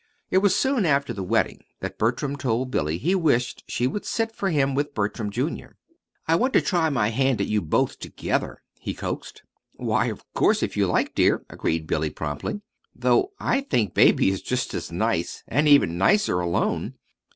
It 0.31 0.39
was 0.39 0.55
soon 0.55 0.83
after 0.87 1.13
the 1.13 1.21
wedding 1.21 1.63
that 1.79 1.99
Bertram 1.99 2.35
told 2.35 2.71
Billy 2.71 2.97
he 2.97 3.13
wished 3.13 3.63
she 3.67 3.85
would 3.85 4.03
sit 4.03 4.31
for 4.35 4.49
him 4.49 4.73
with 4.73 4.95
Bertram, 4.95 5.29
Jr. 5.29 5.73
"I 6.27 6.35
want 6.37 6.53
to 6.53 6.61
try 6.61 6.89
my 6.89 7.09
hand 7.09 7.39
at 7.39 7.45
you 7.45 7.61
both 7.61 7.99
together," 7.99 8.63
he 8.79 8.95
coaxed. 8.95 9.43
"Why, 9.75 10.07
of 10.07 10.25
course, 10.33 10.63
if 10.63 10.75
you 10.75 10.87
like, 10.87 11.13
dear," 11.13 11.45
agreed 11.51 11.85
Billy, 11.85 12.09
promptly, 12.09 12.61
"though 12.95 13.33
I 13.39 13.61
think 13.61 13.93
Baby 13.93 14.29
is 14.31 14.41
just 14.41 14.73
as 14.73 14.91
nice, 14.91 15.43
and 15.47 15.67
even 15.67 15.99
nicer, 15.99 16.39
alone." 16.39 16.95